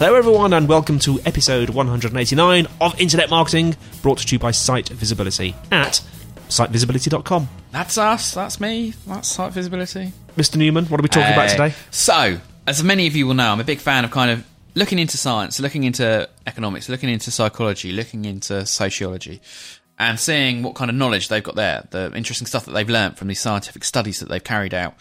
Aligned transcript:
Hello, 0.00 0.14
everyone, 0.14 0.54
and 0.54 0.66
welcome 0.66 0.98
to 1.00 1.20
episode 1.26 1.68
189 1.68 2.66
of 2.80 2.98
Internet 2.98 3.28
Marketing, 3.28 3.76
brought 4.00 4.16
to 4.16 4.34
you 4.34 4.38
by 4.38 4.50
Site 4.50 4.88
Visibility 4.88 5.54
at 5.70 6.00
sitevisibility.com. 6.48 7.46
That's 7.70 7.98
us. 7.98 8.32
That's 8.32 8.62
me. 8.62 8.94
That's 9.06 9.28
site 9.28 9.52
visibility. 9.52 10.14
Mr. 10.38 10.56
Newman, 10.56 10.86
what 10.86 11.00
are 11.00 11.02
we 11.02 11.10
talking 11.10 11.34
about 11.34 11.48
uh, 11.48 11.68
today? 11.68 11.74
So, 11.90 12.38
as 12.66 12.82
many 12.82 13.08
of 13.08 13.14
you 13.14 13.26
will 13.26 13.34
know, 13.34 13.52
I'm 13.52 13.60
a 13.60 13.64
big 13.64 13.78
fan 13.78 14.06
of 14.06 14.10
kind 14.10 14.30
of 14.30 14.46
looking 14.74 14.98
into 14.98 15.18
science, 15.18 15.60
looking 15.60 15.84
into 15.84 16.26
economics, 16.46 16.88
looking 16.88 17.10
into 17.10 17.30
psychology, 17.30 17.92
looking 17.92 18.24
into 18.24 18.64
sociology, 18.64 19.42
and 19.98 20.18
seeing 20.18 20.62
what 20.62 20.76
kind 20.76 20.90
of 20.90 20.96
knowledge 20.96 21.28
they've 21.28 21.44
got 21.44 21.56
there, 21.56 21.86
the 21.90 22.10
interesting 22.14 22.46
stuff 22.46 22.64
that 22.64 22.72
they've 22.72 22.88
learned 22.88 23.18
from 23.18 23.28
these 23.28 23.40
scientific 23.40 23.84
studies 23.84 24.20
that 24.20 24.30
they've 24.30 24.42
carried 24.42 24.72
out, 24.72 24.94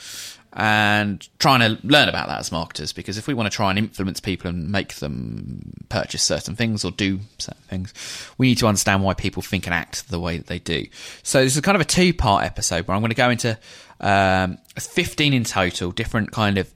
and 0.53 1.27
trying 1.37 1.59
to 1.59 1.85
learn 1.85 2.09
about 2.09 2.27
that 2.27 2.39
as 2.39 2.51
marketers. 2.51 2.91
Because 2.91 3.17
if 3.17 3.27
we 3.27 3.33
want 3.33 3.51
to 3.51 3.55
try 3.55 3.69
and 3.69 3.77
influence 3.77 4.19
people 4.19 4.49
and 4.49 4.71
make 4.71 4.95
them 4.95 5.73
purchase 5.89 6.23
certain 6.23 6.55
things 6.55 6.83
or 6.83 6.91
do 6.91 7.19
certain 7.37 7.63
things, 7.63 7.93
we 8.37 8.47
need 8.47 8.57
to 8.57 8.67
understand 8.67 9.03
why 9.03 9.13
people 9.13 9.41
think 9.41 9.67
and 9.67 9.73
act 9.73 10.09
the 10.09 10.19
way 10.19 10.37
that 10.37 10.47
they 10.47 10.59
do. 10.59 10.85
So 11.23 11.43
this 11.43 11.55
is 11.55 11.61
kind 11.61 11.75
of 11.75 11.81
a 11.81 11.85
two-part 11.85 12.43
episode 12.45 12.87
where 12.87 12.95
I'm 12.95 13.01
going 13.01 13.09
to 13.09 13.15
go 13.15 13.29
into 13.29 13.57
um, 13.99 14.57
15 14.77 15.33
in 15.33 15.43
total, 15.43 15.91
different 15.91 16.31
kind 16.31 16.57
of 16.57 16.71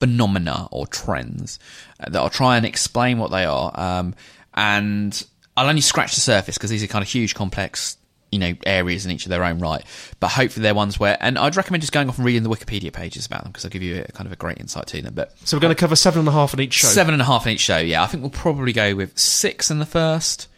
phenomena 0.00 0.68
or 0.70 0.86
trends 0.86 1.58
uh, 2.00 2.10
that 2.10 2.18
I'll 2.18 2.30
try 2.30 2.56
and 2.56 2.64
explain 2.64 3.18
what 3.18 3.30
they 3.30 3.44
are. 3.44 3.72
Um, 3.74 4.14
and 4.54 5.24
I'll 5.56 5.68
only 5.68 5.80
scratch 5.80 6.14
the 6.14 6.20
surface 6.20 6.56
because 6.56 6.70
these 6.70 6.84
are 6.84 6.88
kind 6.88 7.02
of 7.02 7.08
huge, 7.08 7.34
complex, 7.34 7.96
you 8.30 8.38
know, 8.38 8.54
areas 8.66 9.04
in 9.06 9.10
each 9.12 9.24
of 9.24 9.30
their 9.30 9.42
own 9.44 9.58
right. 9.58 9.82
But 10.20 10.28
hopefully 10.28 10.62
they're 10.62 10.74
ones 10.74 11.00
where, 11.00 11.16
and 11.20 11.38
I'd 11.38 11.56
recommend 11.56 11.80
just 11.82 11.92
going 11.92 12.08
off 12.08 12.18
and 12.18 12.26
reading 12.26 12.42
the 12.42 12.50
Wikipedia 12.50 12.92
pages 12.92 13.24
about 13.26 13.42
them 13.42 13.52
because 13.52 13.64
I'll 13.64 13.70
give 13.70 13.82
you 13.82 14.04
a, 14.06 14.12
kind 14.12 14.26
of 14.26 14.32
a 14.32 14.36
great 14.36 14.58
insight 14.58 14.86
to 14.88 15.00
them. 15.02 15.14
But 15.14 15.32
So 15.46 15.56
we're 15.56 15.62
going 15.62 15.74
to 15.74 15.80
cover 15.80 15.96
seven 15.96 16.20
and 16.20 16.28
a 16.28 16.32
half 16.32 16.52
in 16.54 16.60
each 16.60 16.74
show. 16.74 16.88
seven 16.88 17.14
and 17.14 17.22
a 17.22 17.24
half 17.26 17.46
in 17.46 17.52
each 17.54 17.60
show, 17.60 17.78
yeah. 17.78 18.02
I 18.02 18.06
think 18.06 18.22
we'll 18.22 18.30
probably 18.30 18.72
go 18.72 18.94
with 18.94 19.18
six 19.18 19.70
in 19.70 19.78
the 19.78 19.86
first, 19.86 20.48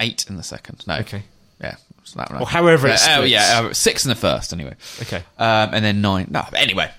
eight 0.00 0.26
in 0.28 0.36
the 0.36 0.42
second. 0.42 0.84
No, 0.86 0.96
Okay. 0.96 1.22
yeah. 1.60 1.76
so 2.04 2.18
that 2.18 2.30
one. 2.32 2.40
Or 2.42 2.46
however 2.46 2.88
it 2.88 3.00
Yeah, 3.06 3.18
oh, 3.20 3.24
yeah, 3.24 3.62
uh, 3.70 3.72
six 3.72 4.04
in 4.04 4.08
the 4.08 4.14
first 4.16 4.52
anyway. 4.52 4.74
Okay. 5.02 5.22
Um, 5.38 5.70
and 5.74 5.84
then 5.84 6.00
nine. 6.00 6.26
No, 6.30 6.44
anyway. 6.54 6.90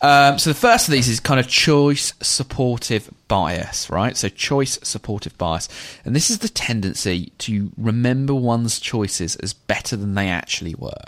Um, 0.00 0.38
so 0.38 0.50
the 0.50 0.54
first 0.54 0.88
of 0.88 0.92
these 0.92 1.08
is 1.08 1.18
kind 1.18 1.40
of 1.40 1.48
choice 1.48 2.12
supportive 2.20 3.10
bias, 3.26 3.90
right? 3.90 4.16
So 4.16 4.28
choice 4.28 4.78
supportive 4.82 5.36
bias. 5.38 5.68
And 6.04 6.14
this 6.14 6.30
is 6.30 6.38
the 6.38 6.48
tendency 6.48 7.32
to 7.38 7.70
remember 7.76 8.34
one's 8.34 8.78
choices 8.78 9.36
as 9.36 9.52
better 9.52 9.96
than 9.96 10.14
they 10.14 10.28
actually 10.28 10.74
were. 10.76 11.04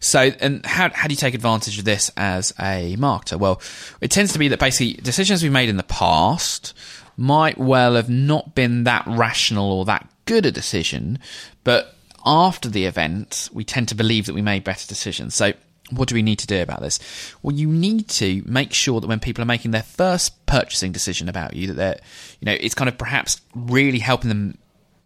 So, 0.00 0.20
and 0.20 0.64
how, 0.64 0.90
how 0.92 1.08
do 1.08 1.12
you 1.12 1.18
take 1.18 1.34
advantage 1.34 1.78
of 1.78 1.84
this 1.84 2.10
as 2.16 2.52
a 2.58 2.96
marketer? 2.98 3.38
Well, 3.38 3.60
it 4.00 4.10
tends 4.10 4.32
to 4.32 4.38
be 4.38 4.48
that 4.48 4.60
basically 4.60 5.00
decisions 5.02 5.42
we've 5.42 5.52
made 5.52 5.68
in 5.68 5.76
the 5.76 5.82
past 5.82 6.74
might 7.16 7.58
well 7.58 7.94
have 7.94 8.10
not 8.10 8.54
been 8.54 8.84
that 8.84 9.04
rational 9.06 9.72
or 9.72 9.84
that 9.86 10.08
good 10.26 10.44
a 10.44 10.52
decision, 10.52 11.18
but 11.64 11.94
after 12.24 12.68
the 12.68 12.84
event, 12.84 13.48
we 13.52 13.64
tend 13.64 13.88
to 13.88 13.94
believe 13.94 14.26
that 14.26 14.34
we 14.34 14.42
made 14.42 14.64
better 14.64 14.86
decisions. 14.86 15.34
So, 15.34 15.52
what 15.90 16.08
do 16.08 16.14
we 16.14 16.22
need 16.22 16.38
to 16.40 16.46
do 16.46 16.60
about 16.60 16.80
this? 16.80 16.98
Well, 17.42 17.54
you 17.54 17.68
need 17.68 18.08
to 18.08 18.42
make 18.44 18.72
sure 18.72 19.00
that 19.00 19.06
when 19.06 19.20
people 19.20 19.42
are 19.42 19.46
making 19.46 19.70
their 19.70 19.82
first 19.82 20.44
purchasing 20.46 20.92
decision 20.92 21.28
about 21.28 21.54
you, 21.54 21.68
that 21.68 21.74
they're, 21.74 22.00
you 22.40 22.46
know, 22.46 22.56
it's 22.58 22.74
kind 22.74 22.88
of 22.88 22.98
perhaps 22.98 23.40
really 23.54 24.00
helping 24.00 24.28
them 24.28 24.58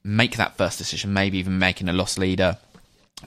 make 0.03 0.37
that 0.37 0.57
first 0.57 0.79
decision, 0.79 1.13
maybe 1.13 1.39
even 1.39 1.59
making 1.59 1.89
a 1.89 1.93
loss 1.93 2.17
leader, 2.17 2.57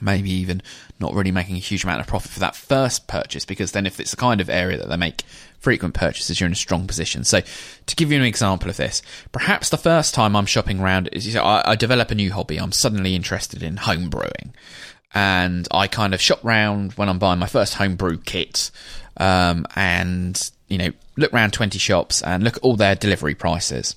maybe 0.00 0.30
even 0.30 0.62
not 0.98 1.14
really 1.14 1.30
making 1.30 1.56
a 1.56 1.60
huge 1.60 1.84
amount 1.84 2.00
of 2.00 2.06
profit 2.06 2.32
for 2.32 2.40
that 2.40 2.56
first 2.56 3.06
purchase, 3.06 3.44
because 3.44 3.72
then 3.72 3.86
if 3.86 4.00
it's 4.00 4.10
the 4.10 4.16
kind 4.16 4.40
of 4.40 4.50
area 4.50 4.76
that 4.76 4.88
they 4.88 4.96
make 4.96 5.22
frequent 5.60 5.94
purchases, 5.94 6.40
you're 6.40 6.46
in 6.46 6.52
a 6.52 6.56
strong 6.56 6.86
position. 6.86 7.24
So, 7.24 7.40
to 7.86 7.96
give 7.96 8.10
you 8.10 8.18
an 8.18 8.24
example 8.24 8.68
of 8.68 8.76
this, 8.76 9.02
perhaps 9.32 9.68
the 9.68 9.78
first 9.78 10.14
time 10.14 10.34
I'm 10.34 10.46
shopping 10.46 10.80
around 10.80 11.08
is 11.12 11.26
you 11.26 11.34
know, 11.34 11.44
I, 11.44 11.72
I 11.72 11.76
develop 11.76 12.10
a 12.10 12.14
new 12.14 12.32
hobby. 12.32 12.58
I'm 12.58 12.72
suddenly 12.72 13.14
interested 13.14 13.62
in 13.62 13.76
home 13.78 14.10
brewing, 14.10 14.54
and 15.14 15.66
I 15.70 15.86
kind 15.86 16.12
of 16.12 16.20
shop 16.20 16.40
round 16.42 16.92
when 16.94 17.08
I'm 17.08 17.18
buying 17.18 17.38
my 17.38 17.46
first 17.46 17.74
home 17.74 17.96
brew 17.96 18.18
kit, 18.18 18.70
um, 19.16 19.66
and 19.76 20.50
you 20.68 20.78
know 20.78 20.90
look 21.16 21.32
around 21.32 21.52
20 21.52 21.78
shops 21.78 22.22
and 22.22 22.42
look 22.42 22.56
at 22.56 22.62
all 22.62 22.76
their 22.76 22.94
delivery 22.94 23.34
prices. 23.34 23.96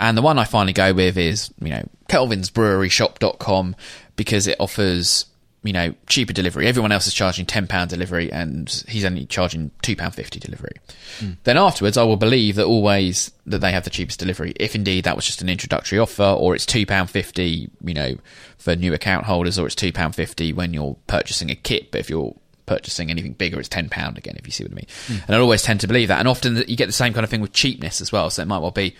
And 0.00 0.18
the 0.18 0.22
one 0.22 0.38
I 0.38 0.44
finally 0.44 0.72
go 0.72 0.92
with 0.92 1.16
is, 1.16 1.50
you 1.60 1.70
know, 1.70 1.88
kelvinsbreweryshop.com 2.08 3.76
because 4.16 4.46
it 4.46 4.56
offers, 4.58 5.26
you 5.64 5.72
know, 5.72 5.94
cheaper 6.06 6.34
delivery. 6.34 6.66
Everyone 6.66 6.92
else 6.92 7.06
is 7.06 7.14
charging 7.14 7.46
£10 7.46 7.88
delivery 7.88 8.30
and 8.30 8.84
he's 8.86 9.04
only 9.04 9.24
charging 9.24 9.70
£2.50 9.82 10.38
delivery. 10.38 10.76
Hmm. 11.18 11.30
Then 11.44 11.56
afterwards, 11.56 11.96
I 11.96 12.04
will 12.04 12.18
believe 12.18 12.56
that 12.56 12.66
always 12.66 13.32
that 13.46 13.58
they 13.58 13.72
have 13.72 13.84
the 13.84 13.90
cheapest 13.90 14.20
delivery. 14.20 14.52
If 14.60 14.74
indeed 14.74 15.04
that 15.04 15.16
was 15.16 15.24
just 15.24 15.40
an 15.40 15.48
introductory 15.48 15.98
offer 15.98 16.22
or 16.22 16.54
it's 16.54 16.66
£2.50, 16.66 17.70
you 17.82 17.94
know, 17.94 18.16
for 18.58 18.76
new 18.76 18.92
account 18.92 19.24
holders 19.24 19.58
or 19.58 19.66
it's 19.66 19.74
£2.50 19.74 20.54
when 20.54 20.74
you're 20.74 20.96
purchasing 21.06 21.50
a 21.50 21.54
kit. 21.54 21.90
But 21.90 22.00
if 22.00 22.10
you're 22.10 22.36
purchasing 22.66 23.10
anything 23.10 23.32
bigger, 23.32 23.58
it's 23.58 23.68
ten 23.68 23.88
pound 23.88 24.18
again. 24.18 24.36
If 24.38 24.46
you 24.46 24.52
see 24.52 24.64
what 24.64 24.72
I 24.72 24.74
mean, 24.74 24.86
hmm. 25.06 25.16
and 25.26 25.36
I 25.36 25.38
always 25.38 25.62
tend 25.62 25.80
to 25.80 25.86
believe 25.86 26.08
that. 26.08 26.18
And 26.18 26.28
often 26.28 26.62
you 26.68 26.76
get 26.76 26.86
the 26.86 26.92
same 26.92 27.12
kind 27.12 27.24
of 27.24 27.30
thing 27.30 27.40
with 27.40 27.52
cheapness 27.52 28.00
as 28.00 28.12
well. 28.12 28.30
So 28.30 28.42
it 28.42 28.48
might 28.48 28.58
well 28.58 28.70
be 28.70 28.94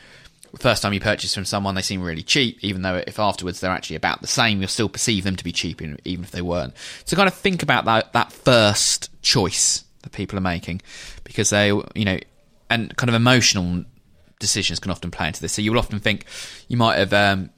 first 0.58 0.82
time 0.82 0.92
you 0.92 1.00
purchase 1.00 1.34
from 1.34 1.44
someone, 1.44 1.74
they 1.74 1.82
seem 1.82 2.02
really 2.02 2.22
cheap, 2.22 2.58
even 2.62 2.82
though 2.82 3.02
if 3.06 3.18
afterwards 3.18 3.60
they're 3.60 3.70
actually 3.70 3.96
about 3.96 4.20
the 4.20 4.26
same, 4.26 4.60
you'll 4.60 4.68
still 4.68 4.88
perceive 4.88 5.24
them 5.24 5.36
to 5.36 5.44
be 5.44 5.52
cheap, 5.52 5.80
even 5.82 6.24
if 6.24 6.30
they 6.30 6.42
weren't. 6.42 6.74
So 7.04 7.16
kind 7.16 7.28
of 7.28 7.34
think 7.34 7.62
about 7.62 7.84
that 7.86 8.12
that 8.12 8.32
first 8.32 9.10
choice 9.22 9.84
that 10.02 10.12
people 10.12 10.38
are 10.38 10.42
making, 10.42 10.82
because 11.24 11.50
they, 11.50 11.68
you 11.68 12.04
know, 12.04 12.18
and 12.70 12.96
kind 12.96 13.08
of 13.08 13.14
emotional 13.14 13.84
decisions 14.38 14.78
can 14.78 14.90
often 14.90 15.10
play 15.10 15.28
into 15.28 15.40
this. 15.40 15.52
So 15.52 15.62
you 15.62 15.72
will 15.72 15.78
often 15.78 16.00
think 16.00 16.26
you 16.68 16.76
might 16.76 16.98
have. 16.98 17.12
Um, 17.12 17.50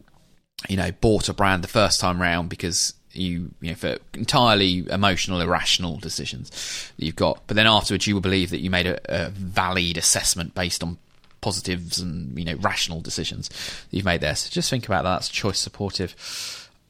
you 0.69 0.77
know, 0.77 0.91
bought 1.01 1.29
a 1.29 1.35
brand 1.35 1.63
the 1.63 1.69
first 1.69 2.01
time 2.01 2.21
round 2.21 2.49
because 2.49 2.95
you, 3.13 3.55
you 3.61 3.71
know, 3.71 3.75
for 3.75 3.99
entirely 4.15 4.87
emotional, 4.89 5.41
irrational 5.41 5.99
decisions 5.99 6.51
that 6.97 7.05
you've 7.05 7.17
got. 7.17 7.43
But 7.47 7.57
then 7.57 7.67
afterwards, 7.67 8.07
you 8.07 8.15
will 8.15 8.23
believe 8.23 8.51
that 8.51 8.61
you 8.61 8.71
made 8.71 8.87
a, 8.87 9.27
a 9.27 9.31
valid 9.31 9.97
assessment 9.99 10.55
based 10.55 10.83
on 10.83 10.99
positives 11.47 12.01
and, 12.01 12.37
you 12.37 12.45
know, 12.45 12.57
rational 12.57 13.01
decisions 13.01 13.51
you've 13.93 14.05
made 14.05 14.21
there. 14.21 14.35
So 14.35 14.51
just 14.51 14.69
think 14.69 14.87
about 14.87 15.05
that. 15.05 15.15
That's 15.17 15.29
choice 15.29 15.61
supportive 15.61 16.13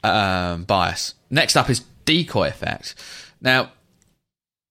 um, 0.03 0.63
bias. 0.63 1.13
Next 1.29 1.55
up 1.55 1.69
is 1.69 1.81
decoy 2.05 2.47
effect. 2.47 2.95
Now, 3.39 3.69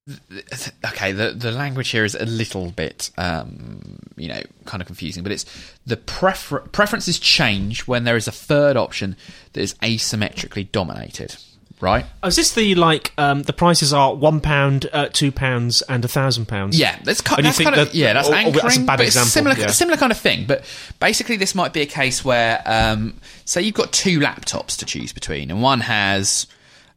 th- 0.08 0.72
okay, 0.84 1.12
the 1.12 1.30
the 1.30 1.52
language 1.52 1.90
here 1.90 2.04
is 2.04 2.16
a 2.16 2.26
little 2.26 2.72
bit, 2.72 3.10
um, 3.16 3.98
you 4.16 4.28
know, 4.28 4.42
kind 4.64 4.80
of 4.80 4.86
confusing, 4.86 5.22
but 5.22 5.32
it's 5.32 5.44
the 5.86 5.96
prefer- 5.96 6.66
preferences 6.72 7.20
change 7.20 7.86
when 7.86 8.02
there 8.04 8.16
is 8.16 8.26
a 8.26 8.32
third 8.32 8.76
option 8.76 9.16
that 9.52 9.60
is 9.60 9.74
asymmetrically 9.74 10.70
dominated. 10.72 11.36
Right? 11.80 12.06
Oh, 12.22 12.28
is 12.28 12.36
this 12.36 12.52
the 12.52 12.74
like 12.74 13.12
um, 13.18 13.42
the 13.42 13.52
prices 13.52 13.92
are 13.92 14.14
one 14.14 14.40
pound, 14.40 14.88
uh, 14.92 15.08
two 15.12 15.30
pounds, 15.32 15.82
and 15.82 16.04
a 16.04 16.08
thousand 16.08 16.46
pounds? 16.46 16.78
Yeah, 16.78 16.98
that's, 17.04 17.20
you 17.36 17.42
that's 17.42 17.58
kind 17.58 17.76
of 17.76 17.88
that- 17.88 17.94
yeah, 17.94 18.12
that's 18.12 18.28
or- 18.28 18.32
or 18.32 18.36
anchoring. 18.36 18.62
that's 18.62 18.76
a 18.76 18.80
bad 18.80 18.96
but 18.98 19.06
example, 19.06 19.30
similar, 19.30 19.56
yeah. 19.56 19.66
similar 19.68 19.96
kind 19.96 20.12
of 20.12 20.18
thing. 20.18 20.46
But 20.46 20.64
basically, 21.00 21.36
this 21.36 21.54
might 21.54 21.72
be 21.72 21.80
a 21.82 21.86
case 21.86 22.24
where, 22.24 22.62
um, 22.66 23.14
say, 23.44 23.62
you've 23.62 23.74
got 23.74 23.92
two 23.92 24.18
laptops 24.20 24.78
to 24.78 24.86
choose 24.86 25.12
between, 25.12 25.50
and 25.50 25.62
one 25.62 25.80
has 25.80 26.46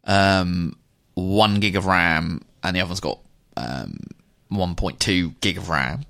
um, 0.06 0.76
one 1.16 1.60
gig 1.60 1.76
of 1.76 1.86
RAM, 1.86 2.42
and 2.64 2.76
the 2.76 2.82
other 2.82 2.90
one's 2.90 3.00
got 3.00 3.20
um, 3.58 3.98
one 4.50 4.76
point 4.76 5.00
two 5.00 5.32
gig 5.42 5.58
of 5.58 5.70
RAM, 5.70 6.06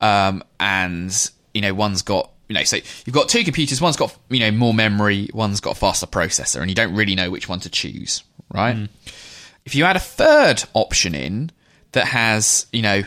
um, 0.00 0.42
and 0.58 1.30
you 1.54 1.60
know, 1.60 1.74
one's 1.74 2.02
got 2.02 2.30
you 2.50 2.54
know, 2.54 2.64
so 2.64 2.76
you've 3.06 3.14
got 3.14 3.28
two 3.28 3.44
computers. 3.44 3.80
One's 3.80 3.96
got 3.96 4.14
you 4.28 4.40
know 4.40 4.50
more 4.50 4.74
memory, 4.74 5.30
one's 5.32 5.60
got 5.60 5.76
a 5.76 5.78
faster 5.78 6.06
processor, 6.06 6.60
and 6.60 6.68
you 6.68 6.74
don't 6.74 6.92
really 6.96 7.14
know 7.14 7.30
which 7.30 7.48
one 7.48 7.60
to 7.60 7.70
choose, 7.70 8.24
right? 8.52 8.88
If 9.64 9.76
you 9.76 9.84
add 9.84 9.94
a 9.94 10.00
third 10.00 10.64
option 10.74 11.14
in 11.14 11.52
that 11.92 12.06
has, 12.08 12.66
you 12.72 12.82
know, 12.82 13.02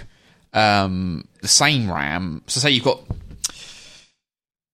um, 0.53 1.27
the 1.41 1.49
same 1.49 1.91
RAM, 1.91 2.41
so 2.47 2.61
say 2.61 2.71
you've 2.71 2.85
got. 2.85 3.01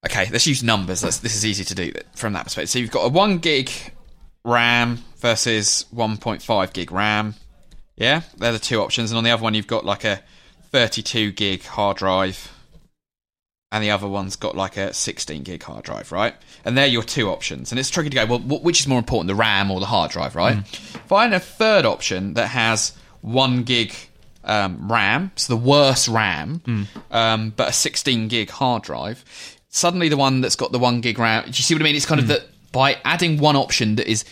Okay, 0.05 0.29
let's 0.31 0.45
use 0.45 0.61
numbers. 0.61 1.03
Let's, 1.03 1.17
this 1.17 1.35
is 1.35 1.45
easy 1.45 1.65
to 1.65 1.75
do 1.75 1.91
from 2.15 2.33
that 2.33 2.43
perspective. 2.43 2.69
So 2.69 2.79
you've 2.79 2.91
got 2.91 3.05
a 3.05 3.09
one 3.09 3.39
gig 3.39 3.71
RAM 4.45 4.99
versus 5.17 5.85
1.5 5.93 6.73
gig 6.73 6.91
RAM. 6.91 7.33
Yeah, 7.97 8.21
they're 8.37 8.51
the 8.51 8.59
two 8.59 8.81
options. 8.81 9.09
And 9.09 9.17
on 9.17 9.23
the 9.23 9.31
other 9.31 9.41
one, 9.41 9.55
you've 9.55 9.67
got 9.67 9.83
like 9.83 10.05
a 10.05 10.21
32 10.71 11.31
gig 11.31 11.63
hard 11.63 11.97
drive, 11.97 12.53
and 13.71 13.83
the 13.83 13.91
other 13.91 14.07
one's 14.07 14.35
got 14.35 14.55
like 14.55 14.77
a 14.77 14.93
16 14.93 15.43
gig 15.43 15.61
hard 15.63 15.83
drive, 15.85 16.11
right? 16.11 16.33
And 16.65 16.77
they're 16.77 16.87
your 16.87 17.03
two 17.03 17.29
options. 17.29 17.71
And 17.71 17.77
it's 17.79 17.89
tricky 17.89 18.09
to 18.09 18.15
go, 18.25 18.25
well, 18.37 18.59
which 18.59 18.79
is 18.79 18.87
more 18.87 18.97
important, 18.99 19.27
the 19.27 19.35
RAM 19.35 19.69
or 19.69 19.79
the 19.79 19.85
hard 19.85 20.09
drive, 20.11 20.35
right? 20.35 20.65
Find 20.67 21.33
a 21.33 21.39
third 21.39 21.85
option 21.85 22.33
that 22.33 22.47
has 22.47 22.93
one 23.21 23.63
gig 23.63 23.93
um, 24.43 24.91
RAM, 24.91 25.31
so 25.35 25.53
the 25.53 25.61
worst 25.61 26.07
RAM, 26.07 26.87
um, 27.11 27.53
but 27.55 27.69
a 27.69 27.73
16 27.73 28.27
gig 28.29 28.49
hard 28.49 28.81
drive. 28.83 29.23
Suddenly, 29.69 30.09
the 30.09 30.17
one 30.17 30.41
that's 30.41 30.55
got 30.55 30.71
the 30.71 30.79
one 30.79 30.99
gig 31.01 31.19
RAM, 31.19 31.43
do 31.43 31.49
you 31.49 31.53
see 31.53 31.75
what 31.75 31.81
I 31.81 31.83
mean? 31.83 31.95
It's 31.95 32.05
kind 32.07 32.19
of 32.21 32.27
that 32.27 32.47
by 32.71 32.97
adding 33.05 33.37
one 33.37 33.55
option 33.55 33.97
that 33.97 34.07
is 34.09 34.25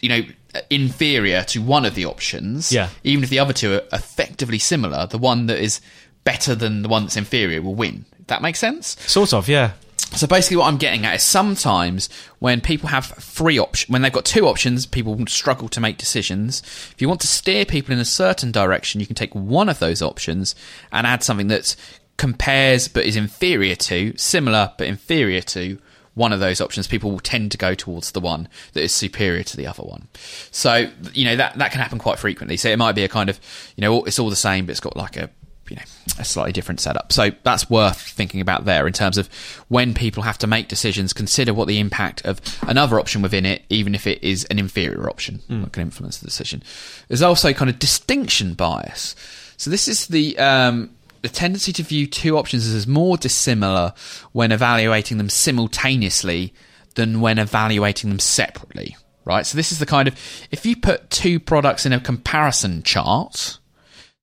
you 0.00 0.08
know 0.08 0.22
inferior 0.70 1.42
to 1.44 1.60
one 1.60 1.84
of 1.84 1.94
the 1.94 2.04
options 2.06 2.72
Yeah. 2.72 2.88
even 3.04 3.22
if 3.22 3.28
the 3.30 3.38
other 3.38 3.52
two 3.52 3.74
are 3.74 3.82
effectively 3.92 4.58
similar 4.58 5.06
the 5.06 5.18
one 5.18 5.46
that 5.46 5.58
is 5.58 5.80
better 6.26 6.54
than 6.54 6.82
the 6.82 6.88
one 6.88 7.04
that's 7.04 7.16
inferior 7.16 7.62
will 7.62 7.74
win 7.74 8.04
that 8.26 8.42
makes 8.42 8.58
sense 8.58 9.00
sort 9.10 9.32
of. 9.32 9.48
Yeah. 9.48 9.72
so 10.12 10.26
basically 10.26 10.56
what 10.56 10.66
i'm 10.66 10.76
getting 10.76 11.06
at 11.06 11.14
is 11.14 11.22
sometimes 11.22 12.08
when 12.40 12.60
people 12.60 12.88
have 12.88 13.06
three 13.06 13.58
options 13.58 13.88
when 13.88 14.02
they've 14.02 14.12
got 14.12 14.24
two 14.24 14.46
options 14.46 14.84
people 14.84 15.16
struggle 15.28 15.68
to 15.68 15.80
make 15.80 15.96
decisions 15.96 16.60
if 16.92 16.96
you 17.00 17.08
want 17.08 17.20
to 17.20 17.28
steer 17.28 17.64
people 17.64 17.94
in 17.94 18.00
a 18.00 18.04
certain 18.04 18.50
direction 18.50 19.00
you 19.00 19.06
can 19.06 19.16
take 19.16 19.34
one 19.34 19.68
of 19.68 19.78
those 19.78 20.02
options 20.02 20.54
and 20.92 21.06
add 21.06 21.22
something 21.22 21.46
that 21.46 21.76
compares 22.16 22.88
but 22.88 23.04
is 23.04 23.14
inferior 23.16 23.76
to 23.76 24.12
similar 24.18 24.72
but 24.76 24.88
inferior 24.88 25.40
to 25.40 25.78
one 26.16 26.32
of 26.32 26.40
those 26.40 26.62
options, 26.62 26.86
people 26.86 27.10
will 27.10 27.20
tend 27.20 27.52
to 27.52 27.58
go 27.58 27.74
towards 27.74 28.12
the 28.12 28.20
one 28.20 28.48
that 28.72 28.82
is 28.82 28.92
superior 28.92 29.42
to 29.42 29.54
the 29.54 29.66
other 29.66 29.82
one. 29.82 30.08
So, 30.50 30.88
you 31.12 31.26
know, 31.26 31.36
that, 31.36 31.58
that 31.58 31.70
can 31.72 31.80
happen 31.82 31.98
quite 31.98 32.18
frequently. 32.18 32.56
So 32.56 32.70
it 32.70 32.78
might 32.78 32.94
be 32.94 33.04
a 33.04 33.08
kind 33.08 33.28
of, 33.28 33.38
you 33.76 33.82
know, 33.82 34.02
it's 34.04 34.18
all 34.18 34.30
the 34.30 34.34
same, 34.34 34.64
but 34.64 34.70
it's 34.70 34.80
got 34.80 34.96
like 34.96 35.18
a, 35.18 35.28
you 35.70 35.76
know, 35.76 35.82
a 36.18 36.24
slightly 36.24 36.52
different 36.52 36.80
setup. 36.80 37.12
So 37.12 37.30
that's 37.42 37.68
worth 37.68 38.00
thinking 38.00 38.40
about 38.40 38.64
there 38.64 38.86
in 38.86 38.92
terms 38.92 39.18
of 39.18 39.28
when 39.68 39.94
people 39.94 40.22
have 40.22 40.38
to 40.38 40.46
make 40.46 40.68
decisions, 40.68 41.12
consider 41.12 41.52
what 41.52 41.68
the 41.68 41.78
impact 41.78 42.24
of 42.24 42.40
another 42.62 42.98
option 42.98 43.22
within 43.22 43.44
it, 43.44 43.62
even 43.68 43.94
if 43.94 44.06
it 44.06 44.22
is 44.22 44.44
an 44.46 44.58
inferior 44.58 45.08
option, 45.08 45.40
that 45.62 45.72
can 45.72 45.82
influence 45.82 46.18
the 46.18 46.26
decision. 46.26 46.62
There's 47.08 47.22
also 47.22 47.52
kind 47.52 47.70
of 47.70 47.78
distinction 47.78 48.54
bias. 48.54 49.14
So 49.56 49.70
this 49.70 49.88
is 49.88 50.06
the, 50.08 50.38
um, 50.38 50.90
the 51.22 51.28
tendency 51.28 51.72
to 51.72 51.82
view 51.82 52.06
two 52.06 52.38
options 52.38 52.66
as 52.66 52.86
more 52.86 53.16
dissimilar 53.16 53.92
when 54.32 54.52
evaluating 54.52 55.18
them 55.18 55.28
simultaneously 55.28 56.54
than 56.94 57.20
when 57.20 57.38
evaluating 57.38 58.10
them 58.10 58.18
separately, 58.18 58.96
right? 59.24 59.46
So 59.46 59.56
this 59.56 59.72
is 59.72 59.78
the 59.78 59.86
kind 59.86 60.08
of 60.08 60.14
if 60.50 60.66
you 60.66 60.76
put 60.76 61.10
two 61.10 61.38
products 61.40 61.86
in 61.86 61.92
a 61.92 62.00
comparison 62.00 62.82
chart, 62.82 63.58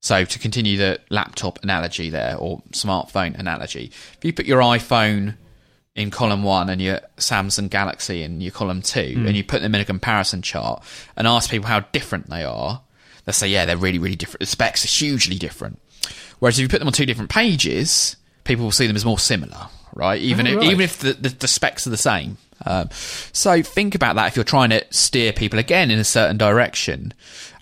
so 0.03 0.25
to 0.25 0.37
continue 0.37 0.75
the 0.75 0.99
laptop 1.09 1.63
analogy 1.63 2.09
there 2.09 2.35
or 2.37 2.61
smartphone 2.71 3.39
analogy, 3.39 3.89
if 4.17 4.25
you 4.25 4.33
put 4.33 4.45
your 4.45 4.59
iPhone 4.59 5.37
in 5.95 6.11
column 6.11 6.43
one 6.43 6.69
and 6.69 6.81
your 6.81 6.99
Samsung 7.15 7.69
Galaxy 7.69 8.21
in 8.21 8.41
your 8.41 8.51
column 8.51 8.81
two, 8.81 9.13
hmm. 9.13 9.27
and 9.27 9.37
you 9.37 9.45
put 9.45 9.61
them 9.61 9.73
in 9.73 9.79
a 9.79 9.85
comparison 9.85 10.41
chart 10.41 10.83
and 11.15 11.25
ask 11.25 11.49
people 11.49 11.69
how 11.69 11.79
different 11.93 12.29
they 12.29 12.43
are, 12.43 12.81
they'll 13.23 13.31
say, 13.31 13.47
yeah, 13.47 13.65
they're 13.65 13.77
really, 13.77 13.97
really 13.97 14.17
different. 14.17 14.41
The 14.41 14.45
specs 14.45 14.83
are 14.83 14.89
hugely 14.89 15.37
different. 15.37 15.79
Whereas 16.39 16.59
if 16.59 16.63
you 16.63 16.67
put 16.67 16.79
them 16.79 16.87
on 16.87 16.93
two 16.93 17.05
different 17.05 17.29
pages, 17.29 18.17
people 18.43 18.65
will 18.65 18.71
see 18.71 18.87
them 18.87 18.97
as 18.97 19.05
more 19.05 19.19
similar, 19.19 19.69
right? 19.93 20.21
Even 20.21 20.47
if, 20.47 20.57
right. 20.57 20.65
even 20.65 20.81
if 20.81 20.99
the, 20.99 21.13
the, 21.13 21.29
the 21.29 21.47
specs 21.47 21.87
are 21.87 21.91
the 21.91 21.97
same. 21.97 22.37
Um, 22.65 22.89
so 23.31 23.61
think 23.61 23.95
about 23.95 24.15
that 24.15 24.27
if 24.27 24.35
you're 24.35 24.45
trying 24.45 24.69
to 24.69 24.85
steer 24.89 25.33
people 25.33 25.59
again 25.59 25.91
in 25.91 25.99
a 25.99 26.03
certain 26.03 26.37
direction, 26.37 27.13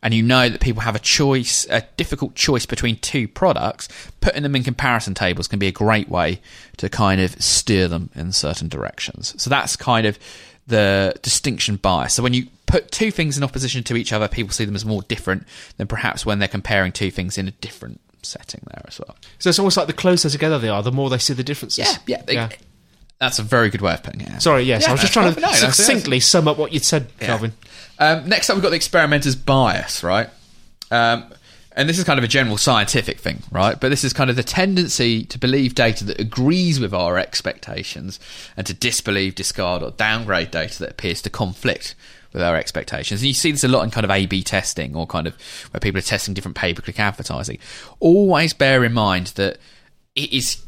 and 0.04 0.14
you 0.14 0.24
know 0.24 0.50
that 0.50 0.62
people 0.62 0.82
have 0.82 0.96
a 0.96 1.00
choice, 1.00 1.68
a 1.70 1.84
difficult 1.98 2.36
choice 2.36 2.66
between 2.66 2.98
two 2.98 3.28
products. 3.28 3.88
Putting 4.20 4.44
them 4.44 4.56
in 4.56 4.64
comparison 4.64 5.14
tables 5.14 5.48
can 5.48 5.60
be 5.60 5.68
a 5.68 5.72
great 5.72 6.10
way 6.10 6.42
to 6.78 6.90
kind 6.90 7.22
of 7.22 7.42
steer 7.42 7.88
them 7.88 8.10
in 8.16 8.32
certain 8.32 8.68
directions. 8.68 9.36
So 9.42 9.50
that's 9.50 9.76
kind 9.76 10.08
of 10.08 10.18
the 10.68 11.16
distinction 11.22 11.76
bias. 11.76 12.14
So 12.16 12.24
when 12.24 12.34
you 12.34 12.48
put 12.66 12.92
two 12.92 13.12
things 13.12 13.38
in 13.38 13.44
opposition 13.44 13.84
to 13.84 13.96
each 13.96 14.14
other, 14.14 14.28
people 14.28 14.52
see 14.52 14.66
them 14.66 14.76
as 14.76 14.86
more 14.86 15.04
different 15.04 15.46
than 15.78 15.88
perhaps 15.88 16.26
when 16.26 16.40
they're 16.40 16.48
comparing 16.48 16.92
two 16.92 17.12
things 17.12 17.38
in 17.38 17.48
a 17.48 17.52
different 17.52 18.00
setting 18.24 18.62
there 18.68 18.84
as 18.88 19.00
well. 19.00 19.16
So 19.40 19.50
it's 19.50 19.60
almost 19.60 19.78
like 19.78 19.88
the 19.88 19.94
closer 19.94 20.30
together 20.30 20.60
they 20.60 20.70
are, 20.70 20.84
the 20.84 20.92
more 20.92 21.10
they 21.10 21.18
see 21.18 21.34
the 21.34 21.44
differences. 21.44 22.00
Yeah, 22.06 22.22
yeah. 22.28 22.50
That's 23.20 23.38
a 23.38 23.44
very 23.44 23.70
good 23.70 23.82
way 23.82 23.94
of 23.94 24.02
putting 24.02 24.22
it. 24.22 24.42
Sorry, 24.42 24.64
yes, 24.64 24.82
Yeah, 24.84 24.90
I 24.90 24.92
was 24.94 25.02
just 25.02 25.14
trying 25.14 25.34
to 25.34 25.40
no, 25.42 25.52
succinctly 25.52 26.20
sum 26.20 26.48
up 26.48 26.58
what 26.58 26.74
you'd 26.74 26.84
said, 26.84 27.08
Yeah. 27.20 27.28
Kelvin. 27.28 27.54
Um, 28.00 28.28
next 28.28 28.50
up, 28.50 28.56
we've 28.56 28.64
got 28.64 28.70
the 28.70 28.76
experimenter's 28.76 29.36
bias, 29.36 30.04
right? 30.04 30.28
Um, 30.90 31.32
and 31.74 31.88
this 31.88 32.00
is 32.00 32.04
kind 32.04 32.18
of 32.18 32.24
a 32.24 32.28
general 32.28 32.58
scientific 32.58 33.20
thing, 33.20 33.44
right? 33.52 33.80
But 33.80 33.90
this 33.90 34.04
is 34.04 34.12
kind 34.12 34.30
of 34.32 34.36
the 34.36 34.44
tendency 34.44 35.24
to 35.26 35.38
believe 35.38 35.76
data 35.76 36.04
that 36.06 36.20
agrees 36.20 36.80
with 36.80 36.94
our 36.96 37.18
expectations 37.18 38.20
and 38.58 38.66
to 38.68 38.74
disbelieve, 38.74 39.36
discard, 39.36 39.84
or 39.84 39.92
downgrade 39.92 40.50
data 40.52 40.80
that 40.80 40.90
appears 40.90 41.22
to 41.22 41.30
conflict 41.30 41.96
with 42.34 42.42
our 42.42 42.56
expectations. 42.56 43.22
And 43.22 43.28
you 43.28 43.34
see 43.34 43.52
this 43.52 43.64
a 43.64 43.68
lot 43.68 43.84
in 43.84 43.92
kind 43.92 44.06
of 44.06 44.12
A 44.12 44.26
B 44.26 44.44
testing 44.44 44.96
or 44.96 45.08
kind 45.08 45.28
of 45.28 45.36
where 45.72 45.80
people 45.80 46.00
are 46.00 46.04
testing 46.04 46.34
different 46.34 46.58
pay 46.58 46.74
per 46.74 46.82
click 46.82 47.00
advertising. 47.00 47.60
Always 48.00 48.54
bear 48.54 48.84
in 48.84 48.94
mind 48.94 49.28
that 49.36 49.58
it 50.16 50.32
is 50.34 50.64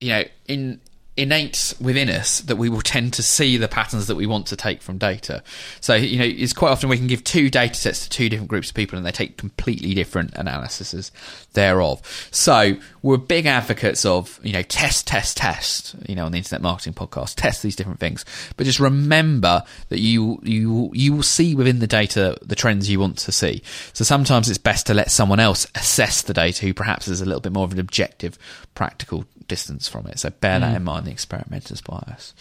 you 0.00 0.10
know, 0.10 0.24
in 0.46 0.80
innate 1.18 1.74
within 1.80 2.08
us 2.08 2.40
that 2.42 2.56
we 2.56 2.68
will 2.68 2.80
tend 2.80 3.12
to 3.14 3.22
see 3.22 3.56
the 3.56 3.68
patterns 3.68 4.06
that 4.06 4.14
we 4.14 4.26
want 4.26 4.46
to 4.46 4.56
take 4.56 4.80
from 4.80 4.98
data. 4.98 5.42
So, 5.80 5.94
you 5.94 6.18
know, 6.18 6.24
it's 6.24 6.52
quite 6.52 6.70
often 6.70 6.88
we 6.88 6.96
can 6.96 7.08
give 7.08 7.24
two 7.24 7.50
data 7.50 7.74
sets 7.74 8.04
to 8.04 8.08
two 8.08 8.28
different 8.28 8.48
groups 8.48 8.68
of 8.68 8.76
people 8.76 8.96
and 8.96 9.04
they 9.04 9.10
take 9.10 9.36
completely 9.36 9.94
different 9.94 10.34
analyses 10.34 11.10
thereof. 11.54 12.00
So, 12.30 12.76
we're 13.02 13.16
big 13.16 13.46
advocates 13.46 14.04
of, 14.04 14.38
you 14.42 14.52
know, 14.52 14.62
test, 14.62 15.06
test, 15.06 15.36
test, 15.36 15.96
you 16.08 16.14
know, 16.14 16.26
on 16.26 16.32
the 16.32 16.38
Internet 16.38 16.62
Marketing 16.62 16.94
Podcast, 16.94 17.34
test 17.36 17.62
these 17.62 17.76
different 17.76 18.00
things. 18.00 18.24
But 18.56 18.66
just 18.66 18.80
remember 18.80 19.64
that 19.88 19.98
you, 19.98 20.40
you, 20.44 20.90
you 20.94 21.14
will 21.14 21.22
see 21.22 21.54
within 21.54 21.80
the 21.80 21.86
data 21.86 22.38
the 22.42 22.56
trends 22.56 22.88
you 22.88 23.00
want 23.00 23.18
to 23.18 23.32
see. 23.32 23.62
So 23.92 24.04
sometimes 24.04 24.48
it's 24.48 24.58
best 24.58 24.86
to 24.86 24.94
let 24.94 25.10
someone 25.10 25.40
else 25.40 25.66
assess 25.74 26.22
the 26.22 26.34
data 26.34 26.64
who 26.64 26.74
perhaps 26.74 27.06
has 27.06 27.20
a 27.20 27.24
little 27.24 27.40
bit 27.40 27.52
more 27.52 27.64
of 27.64 27.72
an 27.72 27.80
objective, 27.80 28.38
practical 28.74 29.24
distance 29.48 29.88
from 29.88 30.06
it. 30.06 30.18
So 30.18 30.30
bear 30.30 30.60
that 30.60 30.76
in 30.76 30.84
mind, 30.84 31.06
the 31.06 31.10
experimenter's 31.10 31.80
bias. 31.80 32.34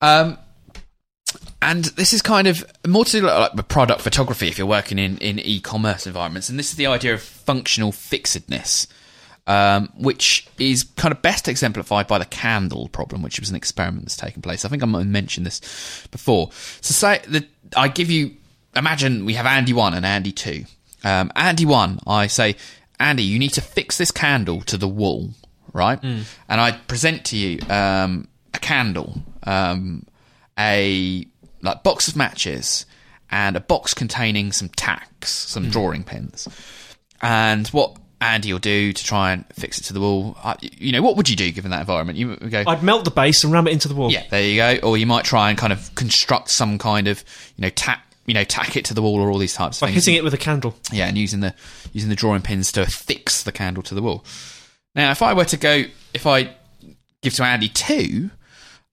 Um, 0.00 0.38
and 1.62 1.84
this 1.84 2.12
is 2.12 2.22
kind 2.22 2.46
of 2.46 2.64
more 2.86 3.04
to 3.06 3.10
do 3.10 3.26
like 3.26 3.54
with 3.54 3.68
product 3.68 4.02
photography 4.02 4.48
if 4.48 4.58
you're 4.58 4.66
working 4.66 4.98
in, 4.98 5.18
in 5.18 5.38
e-commerce 5.38 6.06
environments. 6.06 6.48
And 6.48 6.58
this 6.58 6.70
is 6.70 6.76
the 6.76 6.86
idea 6.86 7.14
of 7.14 7.22
functional 7.22 7.90
fixedness, 7.90 8.86
um, 9.46 9.90
which 9.96 10.46
is 10.58 10.84
kind 10.96 11.12
of 11.12 11.22
best 11.22 11.48
exemplified 11.48 12.06
by 12.06 12.18
the 12.18 12.26
candle 12.26 12.88
problem, 12.88 13.22
which 13.22 13.40
was 13.40 13.50
an 13.50 13.56
experiment 13.56 14.04
that's 14.04 14.16
taken 14.16 14.42
place. 14.42 14.64
I 14.64 14.68
think 14.68 14.82
I 14.82 14.86
might 14.86 15.00
have 15.00 15.08
mentioned 15.08 15.46
this 15.46 16.06
before. 16.10 16.50
So 16.80 16.92
say 16.92 17.22
that 17.28 17.46
I 17.76 17.88
give 17.88 18.10
you, 18.10 18.36
imagine 18.76 19.24
we 19.24 19.34
have 19.34 19.46
Andy 19.46 19.72
1 19.72 19.94
and 19.94 20.04
Andy 20.04 20.32
2. 20.32 20.64
Um, 21.02 21.32
Andy 21.34 21.64
1, 21.64 22.00
I 22.06 22.26
say, 22.26 22.56
Andy, 23.00 23.22
you 23.22 23.38
need 23.38 23.52
to 23.54 23.60
fix 23.60 23.98
this 23.98 24.10
candle 24.10 24.60
to 24.62 24.76
the 24.76 24.88
wall, 24.88 25.30
right? 25.74 26.02
And 26.02 26.24
I 26.48 26.72
present 26.72 27.26
to 27.26 27.36
you 27.36 27.58
um, 27.68 28.28
a 28.54 28.58
candle, 28.58 29.20
um, 29.42 30.06
a 30.58 31.26
like 31.60 31.82
box 31.82 32.08
of 32.08 32.16
matches, 32.16 32.86
and 33.30 33.56
a 33.56 33.60
box 33.60 33.92
containing 33.92 34.52
some 34.52 34.70
tacks, 34.70 35.30
some 35.30 35.68
drawing 35.68 36.04
pins. 36.04 36.48
And 37.20 37.66
what 37.68 37.96
Andy 38.20 38.52
will 38.52 38.58
do 38.60 38.92
to 38.92 39.04
try 39.04 39.32
and 39.32 39.44
fix 39.52 39.78
it 39.78 39.84
to 39.84 39.92
the 39.92 40.00
wall. 40.00 40.36
Uh, 40.42 40.54
you 40.60 40.92
know, 40.92 41.02
what 41.02 41.16
would 41.16 41.28
you 41.28 41.36
do 41.36 41.50
given 41.52 41.70
that 41.72 41.80
environment? 41.80 42.16
You 42.18 42.36
go, 42.36 42.64
I'd 42.66 42.82
melt 42.82 43.04
the 43.04 43.10
base 43.10 43.44
and 43.44 43.52
ram 43.52 43.66
it 43.66 43.72
into 43.72 43.88
the 43.88 43.94
wall. 43.94 44.10
yeah, 44.10 44.24
there 44.30 44.42
you 44.42 44.56
go. 44.56 44.88
Or 44.88 44.96
you 44.96 45.06
might 45.06 45.24
try 45.24 45.50
and 45.50 45.58
kind 45.58 45.72
of 45.72 45.94
construct 45.94 46.50
some 46.50 46.78
kind 46.78 47.08
of, 47.08 47.24
you 47.56 47.62
know, 47.62 47.70
tap, 47.70 48.00
you 48.26 48.34
know, 48.34 48.44
tack 48.44 48.76
it 48.76 48.84
to 48.86 48.94
the 48.94 49.02
wall 49.02 49.20
or 49.20 49.30
all 49.30 49.38
these 49.38 49.54
types 49.54 49.78
of 49.78 49.80
By 49.82 49.86
things. 49.92 50.04
hitting 50.06 50.18
it 50.18 50.24
with 50.24 50.32
a 50.34 50.38
candle. 50.38 50.74
Yeah, 50.92 51.06
and 51.06 51.18
using 51.18 51.40
the 51.40 51.54
using 51.92 52.08
the 52.10 52.16
drawing 52.16 52.42
pins 52.42 52.72
to 52.72 52.82
affix 52.82 53.42
the 53.42 53.52
candle 53.52 53.82
to 53.84 53.94
the 53.94 54.02
wall. 54.02 54.24
Now, 54.94 55.10
if 55.10 55.22
I 55.22 55.32
were 55.34 55.44
to 55.46 55.56
go, 55.56 55.84
if 56.12 56.26
I 56.26 56.54
give 57.22 57.34
to 57.34 57.44
Andy 57.44 57.68
two, 57.68 58.30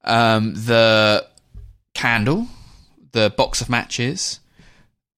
um, 0.04 0.54
the 0.54 1.26
candle, 1.94 2.48
the 3.12 3.32
box 3.36 3.60
of 3.60 3.68
matches, 3.68 4.40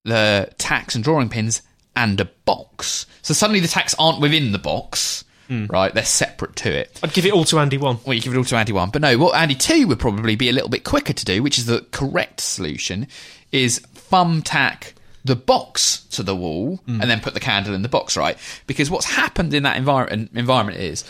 the 0.04 0.50
tacks 0.58 0.94
and 0.94 1.02
drawing 1.02 1.28
pins, 1.28 1.62
and 1.96 2.20
a 2.20 2.24
box. 2.44 3.06
So 3.22 3.32
suddenly 3.34 3.60
the 3.60 3.68
tacks 3.68 3.94
aren't 3.98 4.20
within 4.20 4.52
the 4.52 4.58
box, 4.58 5.24
right? 5.68 5.94
They're 5.94 6.04
separate 6.04 6.56
to 6.56 6.70
it. 6.70 6.98
I'd 7.02 7.12
give 7.12 7.24
it 7.26 7.32
all 7.32 7.44
to 7.44 7.58
Andy 7.58 7.78
1. 7.78 8.00
Well, 8.04 8.14
you 8.14 8.20
give 8.20 8.34
it 8.34 8.36
all 8.36 8.44
to 8.44 8.56
Andy 8.56 8.72
1. 8.72 8.90
But 8.90 9.02
no, 9.02 9.16
what 9.18 9.36
Andy 9.36 9.54
2 9.54 9.86
would 9.86 9.98
probably 10.00 10.36
be 10.36 10.48
a 10.48 10.52
little 10.52 10.68
bit 10.68 10.84
quicker 10.84 11.12
to 11.12 11.24
do, 11.24 11.42
which 11.42 11.58
is 11.58 11.66
the 11.66 11.86
correct 11.92 12.40
solution, 12.40 13.06
is 13.52 13.78
thumb 13.78 14.42
tack 14.42 14.94
the 15.24 15.36
box 15.36 16.04
to 16.10 16.22
the 16.22 16.36
wall 16.36 16.78
mm. 16.86 17.00
and 17.00 17.10
then 17.10 17.20
put 17.20 17.34
the 17.34 17.40
candle 17.40 17.74
in 17.74 17.82
the 17.82 17.88
box, 17.88 18.16
right? 18.16 18.36
Because 18.66 18.90
what's 18.90 19.06
happened 19.06 19.54
in 19.54 19.62
that 19.62 19.76
environment 19.76 20.30
environment 20.34 20.78
is, 20.78 21.04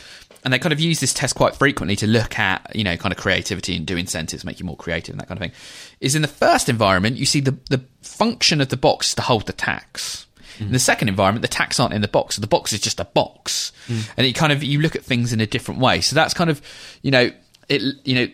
and 0.45 0.53
they 0.53 0.59
kind 0.59 0.73
of 0.73 0.81
use 0.81 1.01
this 1.01 1.13
test 1.13 1.35
quite 1.35 1.57
frequently 1.57 1.97
to 1.97 2.07
look 2.07 2.39
at, 2.39 2.75
you 2.75 2.85
know, 2.85 2.97
kind 2.97 3.13
of 3.13 3.19
creativity 3.19 3.77
and 3.77 3.87
do 3.87 3.97
incentives, 3.97 4.45
make 4.45 4.61
you 4.61 4.67
more 4.67 4.77
creative 4.77 5.15
and 5.15 5.21
that 5.21 5.27
kind 5.27 5.39
of 5.39 5.43
thing, 5.43 5.53
is 6.01 6.15
in 6.15 6.23
the 6.23 6.29
first 6.29 6.69
environment, 6.69 7.17
you 7.17 7.27
see 7.27 7.41
the, 7.41 7.57
the 7.71 7.83
function 8.03 8.61
of 8.61 8.69
the 8.69 8.77
box 8.77 9.09
is 9.09 9.15
to 9.17 9.23
hold 9.23 9.47
the 9.47 9.53
tacks. 9.53 10.27
Mm. 10.59 10.67
In 10.67 10.73
the 10.73 10.79
second 10.79 11.09
environment, 11.09 11.43
the 11.43 11.49
tacks 11.49 11.81
aren't 11.81 11.95
in 11.95 12.03
the 12.03 12.09
box. 12.09 12.37
So 12.37 12.41
the 12.41 12.47
box 12.47 12.73
is 12.73 12.81
just 12.81 13.01
a 13.01 13.05
box, 13.05 13.73
mm. 13.89 14.09
and 14.17 14.25
it 14.25 14.35
kind 14.35 14.53
of 14.53 14.63
you 14.63 14.81
look 14.81 14.95
at 14.95 15.03
things 15.03 15.33
in 15.33 15.41
a 15.41 15.47
different 15.47 15.81
way. 15.81 16.01
So 16.01 16.15
that's 16.15 16.35
kind 16.35 16.49
of 16.49 16.63
you 17.03 17.11
know 17.11 17.33
it 17.69 17.83
you 18.05 18.15
know 18.15 18.21
you, 18.21 18.33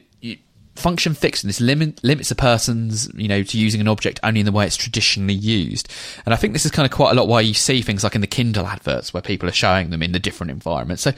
function 0.80 1.14
fixedness 1.14 1.60
limit, 1.60 2.02
limits 2.02 2.30
a 2.30 2.34
person's 2.34 3.10
you 3.14 3.28
know 3.28 3.42
to 3.42 3.58
using 3.58 3.80
an 3.80 3.88
object 3.88 4.20
only 4.22 4.40
in 4.40 4.46
the 4.46 4.52
way 4.52 4.66
it's 4.66 4.76
traditionally 4.76 5.34
used. 5.34 5.88
And 6.24 6.34
I 6.34 6.36
think 6.36 6.52
this 6.52 6.64
is 6.64 6.72
kind 6.72 6.86
of 6.86 6.92
quite 6.92 7.12
a 7.12 7.14
lot 7.14 7.28
why 7.28 7.40
you 7.40 7.54
see 7.54 7.82
things 7.82 8.04
like 8.04 8.14
in 8.14 8.20
the 8.20 8.26
Kindle 8.26 8.66
adverts 8.66 9.14
where 9.14 9.22
people 9.22 9.48
are 9.48 9.52
showing 9.52 9.90
them 9.90 10.02
in 10.02 10.12
the 10.12 10.18
different 10.18 10.50
environments. 10.50 11.02
So 11.02 11.12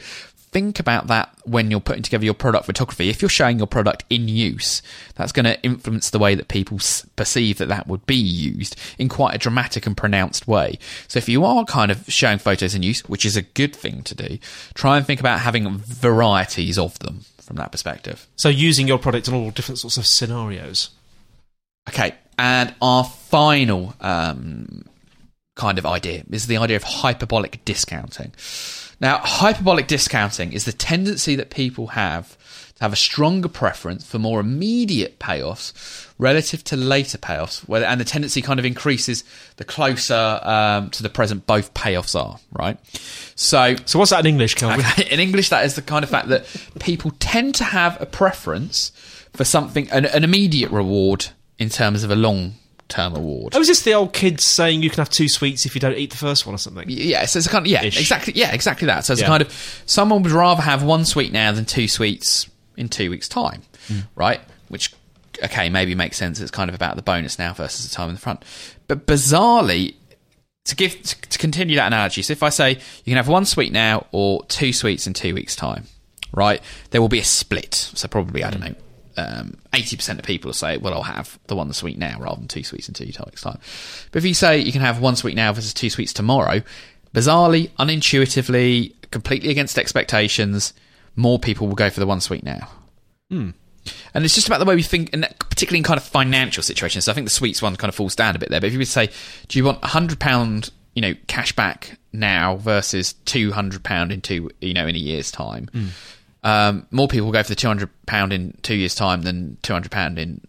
think 0.53 0.79
about 0.79 1.07
that 1.07 1.35
when 1.45 1.71
you're 1.71 1.79
putting 1.79 2.03
together 2.03 2.23
your 2.23 2.35
product 2.35 2.65
photography. 2.65 3.09
If 3.09 3.21
you're 3.21 3.29
showing 3.29 3.57
your 3.57 3.67
product 3.67 4.05
in 4.09 4.27
use, 4.27 4.83
that's 5.15 5.31
going 5.31 5.45
to 5.45 5.59
influence 5.63 6.11
the 6.11 6.19
way 6.19 6.35
that 6.35 6.47
people 6.47 6.77
perceive 7.15 7.57
that 7.57 7.69
that 7.69 7.87
would 7.87 8.05
be 8.05 8.15
used 8.15 8.79
in 8.99 9.09
quite 9.09 9.33
a 9.33 9.39
dramatic 9.39 9.87
and 9.87 9.97
pronounced 9.97 10.47
way. 10.47 10.77
So 11.07 11.17
if 11.17 11.27
you 11.27 11.43
are 11.43 11.65
kind 11.65 11.91
of 11.91 12.05
showing 12.07 12.37
photos 12.37 12.75
in 12.75 12.83
use, 12.83 13.01
which 13.09 13.25
is 13.25 13.35
a 13.35 13.41
good 13.41 13.75
thing 13.75 14.03
to 14.03 14.15
do, 14.15 14.37
try 14.75 14.95
and 14.95 15.05
think 15.05 15.19
about 15.19 15.39
having 15.39 15.67
varieties 15.79 16.77
of 16.77 16.99
them 16.99 17.25
from 17.43 17.57
that 17.57 17.71
perspective. 17.71 18.27
So 18.35 18.49
using 18.49 18.87
your 18.87 18.97
product 18.97 19.27
in 19.27 19.33
all 19.33 19.51
different 19.51 19.79
sorts 19.79 19.97
of 19.97 20.05
scenarios. 20.05 20.89
Okay, 21.89 22.15
and 22.37 22.73
our 22.81 23.03
final 23.03 23.93
um, 23.99 24.85
kind 25.55 25.77
of 25.77 25.85
idea 25.85 26.23
is 26.31 26.47
the 26.47 26.57
idea 26.57 26.77
of 26.77 26.83
hyperbolic 26.83 27.63
discounting. 27.65 28.31
Now, 28.99 29.17
hyperbolic 29.17 29.87
discounting 29.87 30.53
is 30.53 30.65
the 30.65 30.71
tendency 30.71 31.35
that 31.35 31.49
people 31.49 31.87
have 31.87 32.37
have 32.83 32.91
a 32.91 32.97
stronger 32.97 33.47
preference 33.47 34.05
for 34.05 34.19
more 34.19 34.41
immediate 34.41 35.17
payoffs 35.17 35.71
relative 36.17 36.65
to 36.65 36.75
later 36.75 37.17
payoffs, 37.17 37.61
where, 37.61 37.81
and 37.85 37.99
the 38.01 38.03
tendency 38.03 38.41
kind 38.41 38.59
of 38.59 38.65
increases 38.65 39.23
the 39.55 39.63
closer 39.63 40.39
um, 40.43 40.89
to 40.89 41.01
the 41.01 41.09
present 41.09 41.47
both 41.47 41.73
payoffs 41.73 42.13
are, 42.13 42.39
right? 42.51 42.77
So, 43.35 43.75
So 43.85 43.99
what's 43.99 44.11
that 44.11 44.19
in 44.19 44.25
English? 44.25 44.61
Okay. 44.61 45.07
In 45.13 45.21
English, 45.21 45.47
that 45.49 45.63
is 45.65 45.75
the 45.75 45.81
kind 45.81 46.03
of 46.03 46.09
fact 46.09 46.27
that 46.27 46.45
people 46.79 47.11
tend 47.19 47.55
to 47.55 47.63
have 47.63 47.99
a 48.01 48.05
preference 48.05 48.91
for 49.33 49.45
something, 49.45 49.89
an, 49.91 50.05
an 50.05 50.25
immediate 50.25 50.69
reward 50.69 51.27
in 51.57 51.69
terms 51.69 52.03
of 52.03 52.11
a 52.11 52.15
long 52.15 52.55
term 52.89 53.15
award. 53.15 53.55
Oh, 53.55 53.61
is 53.61 53.67
this 53.69 53.83
the 53.83 53.93
old 53.93 54.11
kids 54.11 54.45
saying 54.45 54.83
you 54.83 54.89
can 54.89 54.97
have 54.97 55.09
two 55.09 55.29
sweets 55.29 55.65
if 55.65 55.73
you 55.73 55.79
don't 55.79 55.97
eat 55.97 56.11
the 56.11 56.17
first 56.17 56.45
one 56.45 56.53
or 56.53 56.57
something? 56.57 56.83
Yeah, 56.89 57.23
so 57.25 57.37
it's 57.39 57.47
a 57.47 57.49
kind 57.49 57.65
of, 57.65 57.71
yeah, 57.71 57.83
Ish. 57.85 57.97
exactly, 57.99 58.33
yeah, 58.35 58.51
exactly 58.53 58.87
that. 58.87 59.05
So 59.05 59.13
it's 59.13 59.21
Yeah. 59.21 59.27
a 59.27 59.29
kind 59.29 59.41
of 59.41 59.83
someone 59.85 60.21
would 60.23 60.33
rather 60.33 60.61
have 60.61 60.83
one 60.83 61.05
sweet 61.05 61.31
now 61.31 61.53
than 61.53 61.63
two 61.65 61.87
sweets 61.87 62.49
in 62.77 62.89
two 62.89 63.09
weeks' 63.09 63.27
time, 63.29 63.61
Mm. 63.89 64.07
right? 64.15 64.41
Which, 64.69 64.93
okay, 65.43 65.69
maybe 65.69 65.95
makes 65.95 66.17
sense. 66.17 66.39
It's 66.39 66.51
kind 66.51 66.69
of 66.69 66.75
about 66.75 66.95
the 66.95 67.01
bonus 67.01 67.37
now 67.39 67.53
versus 67.53 67.87
the 67.89 67.95
time 67.95 68.09
in 68.09 68.15
the 68.15 68.21
front. 68.21 68.43
But 68.87 69.05
bizarrely, 69.05 69.95
to 70.65 70.75
give 70.75 71.01
to, 71.01 71.21
to 71.21 71.37
continue 71.37 71.75
that 71.75 71.87
analogy, 71.87 72.21
so 72.21 72.31
if 72.31 72.41
I 72.43 72.49
say 72.49 72.71
you 72.71 73.11
can 73.11 73.17
have 73.17 73.27
one 73.27 73.45
sweet 73.45 73.71
now 73.73 74.07
or 74.11 74.43
two 74.45 74.71
sweets 74.73 75.05
in 75.07 75.13
two 75.13 75.33
weeks' 75.35 75.55
time, 75.55 75.85
right? 76.31 76.61
There 76.91 77.01
will 77.01 77.09
be 77.09 77.19
a 77.19 77.23
split. 77.25 77.75
So 77.75 78.07
probably 78.07 78.43
I 78.43 78.49
don't 78.51 78.61
know. 78.61 78.75
Um, 79.15 79.57
80% 79.73 80.17
of 80.17 80.25
people 80.25 80.47
will 80.49 80.53
say, 80.55 80.77
well, 80.77 80.91
I'll 80.95 81.03
have 81.03 81.37
the 81.45 81.55
one 81.55 81.71
sweet 81.73 81.99
now 81.99 82.17
rather 82.19 82.39
than 82.39 82.47
two 82.47 82.63
sweets 82.63 82.87
in 82.87 82.95
two 82.95 83.05
weeks' 83.05 83.41
time. 83.43 83.59
But 84.11 84.17
if 84.17 84.25
you 84.25 84.33
say 84.33 84.57
you 84.57 84.71
can 84.71 84.81
have 84.81 84.99
one 84.99 85.15
sweet 85.15 85.35
now 85.35 85.53
versus 85.53 85.71
two 85.73 85.91
sweets 85.91 86.13
tomorrow, 86.13 86.63
bizarrely, 87.13 87.69
unintuitively, 87.77 88.93
completely 89.11 89.49
against 89.51 89.77
expectations, 89.77 90.73
more 91.15 91.39
people 91.39 91.67
will 91.67 91.75
go 91.75 91.89
for 91.89 91.99
the 91.99 92.07
one 92.07 92.21
sweet 92.21 92.43
now. 92.43 92.69
And 94.13 94.23
it's 94.23 94.35
just 94.35 94.47
about 94.47 94.59
the 94.59 94.65
way 94.65 94.75
we 94.75 94.83
think, 94.83 95.09
and 95.13 95.27
particularly 95.49 95.79
in 95.79 95.83
kind 95.83 95.97
of 95.97 96.03
financial 96.03 96.63
situations. 96.63 97.05
So 97.05 97.11
I 97.11 97.15
think 97.15 97.25
the 97.27 97.31
sweets 97.31 97.61
one 97.61 97.75
kind 97.75 97.89
of 97.89 97.95
falls 97.95 98.15
down 98.15 98.35
a 98.35 98.39
bit 98.39 98.49
there. 98.49 98.61
But 98.61 98.67
if 98.67 98.73
you 98.73 98.79
would 98.79 98.87
say, 98.87 99.09
do 99.47 99.59
you 99.59 99.65
want 99.65 99.79
a 99.83 99.87
hundred 99.87 100.19
pound, 100.19 100.71
you 100.95 101.01
know, 101.01 101.13
cash 101.27 101.53
back 101.53 101.97
now 102.13 102.55
versus 102.57 103.13
two 103.25 103.51
hundred 103.51 103.83
pound 103.83 104.11
in 104.11 104.21
two, 104.21 104.49
you 104.61 104.73
know, 104.73 104.87
in 104.87 104.95
a 104.95 104.99
year's 104.99 105.31
time? 105.31 105.69
Um, 106.43 106.87
more 106.91 107.07
people 107.07 107.25
will 107.25 107.33
go 107.33 107.43
for 107.43 107.49
the 107.49 107.55
two 107.55 107.67
hundred 107.67 107.89
pound 108.05 108.31
in 108.31 108.57
two 108.61 108.75
years' 108.75 108.95
time 108.95 109.23
than 109.23 109.57
two 109.63 109.73
hundred 109.73 109.91
pound 109.91 110.17
in 110.17 110.39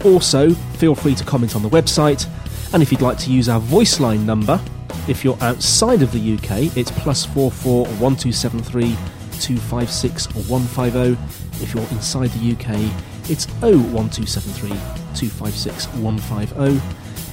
Also, 0.04 0.54
feel 0.54 0.94
free 0.94 1.14
to 1.14 1.24
comment 1.24 1.56
on 1.56 1.62
the 1.62 1.68
website, 1.68 2.26
and 2.72 2.82
if 2.82 2.92
you'd 2.92 3.02
like 3.02 3.18
to 3.18 3.30
use 3.30 3.48
our 3.48 3.60
voice 3.60 4.00
line 4.00 4.24
number, 4.24 4.60
if 5.08 5.24
you're 5.24 5.42
outside 5.42 6.02
of 6.02 6.12
the 6.12 6.34
UK, 6.34 6.76
it's 6.76 6.90
plus 6.92 7.24
four 7.24 7.50
four 7.50 7.86
one 7.86 8.16
two 8.16 8.32
seven 8.32 8.62
three 8.62 8.96
two 9.40 9.56
five 9.56 9.90
six 9.90 10.26
one 10.48 10.62
five 10.62 10.92
zero. 10.92 11.16
If 11.54 11.74
you're 11.74 11.88
inside 11.90 12.30
the 12.30 12.52
UK, 12.52 13.30
it's 13.30 13.46
oh 13.62 13.78
one 13.78 14.10
two 14.10 14.26
seven 14.26 14.52
three 14.52 14.78
two 15.14 15.28
five 15.28 15.54
six 15.54 15.86
one 15.94 16.18
five 16.18 16.50
zero. 16.50 16.66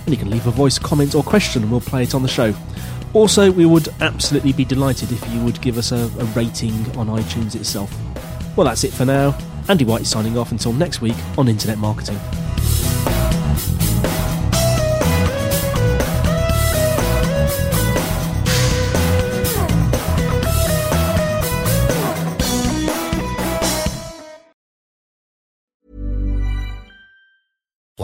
And 0.06 0.10
you 0.10 0.18
can 0.18 0.30
leave 0.30 0.48
a 0.48 0.52
voice 0.52 0.80
comment 0.80 1.14
or 1.16 1.22
question, 1.24 1.64
and 1.64 1.72
we'll 1.72 1.82
play 1.82 2.04
it 2.04 2.16
on 2.16 2.24
the 2.24 2.30
show. 2.30 2.56
Also, 3.14 3.52
we 3.52 3.66
would 3.66 3.90
absolutely 4.00 4.54
be 4.54 4.66
delighted 4.66 5.12
if 5.12 5.28
you 5.34 5.42
would 5.42 5.60
give 5.62 5.78
us 5.78 5.92
a, 5.92 6.10
a 6.20 6.26
rating 6.36 6.74
on 6.98 7.08
iTunes 7.08 7.56
itself. 7.56 7.94
Well, 8.56 8.66
that's 8.66 8.84
it 8.84 8.94
for 8.94 9.06
now. 9.06 9.38
Andy 9.70 9.86
White 9.86 10.06
signing 10.06 10.38
off 10.38 10.52
until 10.52 10.74
next 10.74 11.02
week 11.02 11.16
on 11.38 11.48
Internet 11.48 11.78
Marketing. 11.78 12.20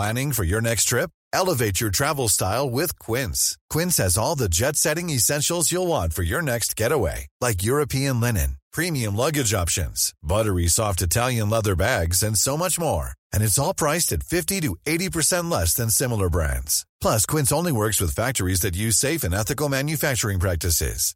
Planning 0.04 0.34
for 0.34 0.44
your 0.44 0.60
next 0.60 0.90
trip? 0.90 1.10
Elevate 1.32 1.80
your 1.80 1.90
travel 1.90 2.28
style 2.28 2.70
with 2.70 3.00
Quince. 3.00 3.58
Quince 3.70 3.96
has 4.04 4.18
all 4.18 4.36
the 4.36 4.50
jet 4.50 4.76
setting 4.76 5.10
essentials 5.10 5.72
you'll 5.72 5.88
want 5.88 6.12
for 6.12 6.24
your 6.24 6.42
next 6.42 6.76
getaway, 6.76 7.28
like 7.40 7.64
European 7.64 8.20
linen, 8.20 8.58
premium 8.74 9.16
luggage 9.16 9.54
options, 9.54 10.14
buttery 10.22 10.68
soft 10.68 11.02
Italian 11.02 11.50
leather 11.50 11.78
bags, 11.78 12.22
and 12.22 12.38
so 12.38 12.58
much 12.58 12.78
more. 12.78 13.12
And 13.32 13.44
it's 13.44 13.58
all 13.58 13.74
priced 13.74 14.12
at 14.12 14.24
50 14.24 14.60
to 14.66 14.76
80% 14.86 15.50
less 15.50 15.74
than 15.74 15.90
similar 15.90 16.30
brands. 16.30 16.86
Plus, 17.00 17.26
Quince 17.26 17.54
only 17.54 17.72
works 17.72 18.02
with 18.02 18.14
factories 18.14 18.60
that 18.60 18.76
use 18.76 18.98
safe 18.98 19.24
and 19.24 19.34
ethical 19.34 19.70
manufacturing 19.70 20.40
practices. 20.40 21.16